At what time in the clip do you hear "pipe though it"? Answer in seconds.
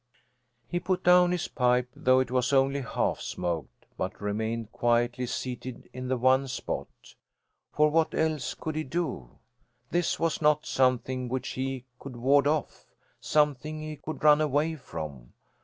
1.47-2.31